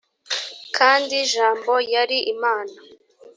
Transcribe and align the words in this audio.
kandi 0.77 1.15
jambo 1.33 1.73
yari 1.93 2.17
imana 2.33 2.75